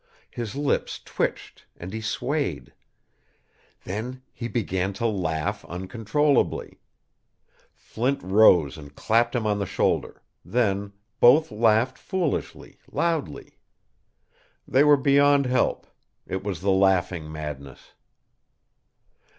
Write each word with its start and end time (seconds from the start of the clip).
His 0.31 0.55
lips 0.55 0.97
twitched 0.99 1.67
and 1.77 1.93
he 1.93 2.01
swayed. 2.01 2.73
Then 3.83 4.23
he 4.33 4.47
began 4.47 4.93
to 4.93 5.05
laugh 5.05 5.63
uncontrollably. 5.65 6.79
Flint 7.71 8.19
rose 8.23 8.79
and 8.79 8.95
clapped 8.95 9.35
him 9.35 9.45
on 9.45 9.59
the 9.59 9.67
shoulder. 9.67 10.23
Then 10.43 10.93
both 11.19 11.51
laughed 11.51 11.99
foolishly, 11.99 12.79
loudly. 12.91 13.59
They 14.67 14.83
were 14.83 14.97
beyond 14.97 15.45
help. 15.45 15.85
It 16.25 16.43
was 16.43 16.61
the 16.61 16.71
laughing 16.71 17.31
madness. 17.31 17.93